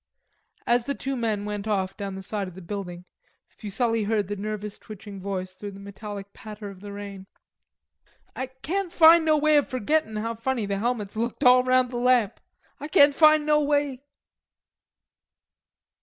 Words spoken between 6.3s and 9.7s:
patter of the rain: "I can't find no way of